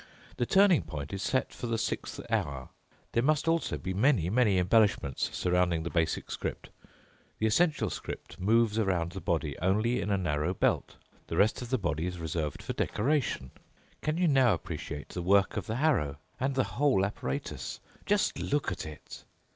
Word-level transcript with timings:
The 0.37 0.47
turning 0.47 0.81
point 0.81 1.13
is 1.13 1.21
set 1.21 1.53
for 1.53 1.67
the 1.67 1.77
sixth 1.77 2.19
hour. 2.31 2.69
There 3.11 3.21
must 3.21 3.47
also 3.47 3.77
be 3.77 3.93
many, 3.93 4.31
many 4.31 4.57
embellishments 4.57 5.29
surrounding 5.31 5.83
the 5.83 5.91
basic 5.91 6.31
script. 6.31 6.71
The 7.37 7.45
essential 7.45 7.91
script 7.91 8.39
moves 8.39 8.79
around 8.79 9.11
the 9.11 9.21
body 9.21 9.55
only 9.59 10.01
in 10.01 10.09
a 10.09 10.17
narrow 10.17 10.55
belt. 10.55 10.95
The 11.27 11.37
rest 11.37 11.61
of 11.61 11.69
the 11.69 11.77
body 11.77 12.07
is 12.07 12.17
reserved 12.17 12.63
for 12.63 12.73
decoration. 12.73 13.51
Can 14.01 14.17
you 14.17 14.27
now 14.27 14.55
appreciate 14.55 15.09
the 15.09 15.21
work 15.21 15.55
of 15.55 15.67
the 15.67 15.75
harrow 15.75 16.17
and 16.39 16.55
the 16.55 16.63
whole 16.63 17.05
apparatus? 17.05 17.79
Just 18.07 18.39
look 18.39 18.71
at 18.71 18.87
it!" 18.87 19.23